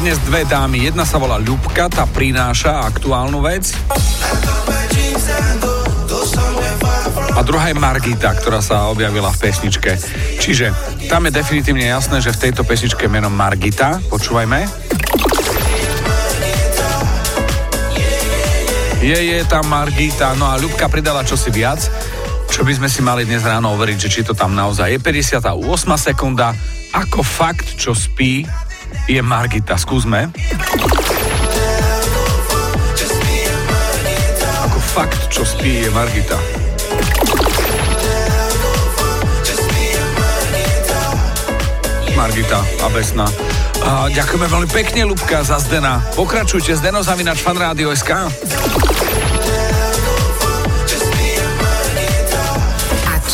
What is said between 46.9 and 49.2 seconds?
zavinač fanradio.sk.